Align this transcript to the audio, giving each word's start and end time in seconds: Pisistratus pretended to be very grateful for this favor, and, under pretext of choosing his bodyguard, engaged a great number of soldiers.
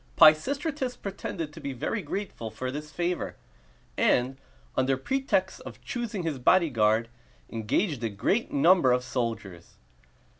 Pisistratus 0.17 0.95
pretended 0.99 1.53
to 1.53 1.59
be 1.61 1.73
very 1.73 2.01
grateful 2.01 2.49
for 2.49 2.71
this 2.71 2.89
favor, 2.89 3.35
and, 3.95 4.37
under 4.75 4.97
pretext 4.97 5.61
of 5.61 5.79
choosing 5.81 6.23
his 6.23 6.39
bodyguard, 6.39 7.07
engaged 7.51 8.03
a 8.03 8.09
great 8.09 8.51
number 8.51 8.91
of 8.91 9.03
soldiers. 9.03 9.75